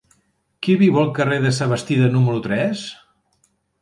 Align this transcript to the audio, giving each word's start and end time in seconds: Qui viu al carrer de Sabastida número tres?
Qui 0.67 0.77
viu 0.83 0.95
al 1.01 1.11
carrer 1.19 1.37
de 1.43 1.51
Sabastida 1.57 2.09
número 2.17 2.43
tres? 2.47 2.87